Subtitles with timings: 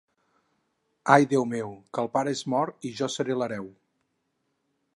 [1.15, 3.69] Ai, Déu meu!, que el pare és mort i jo seré l'hereu.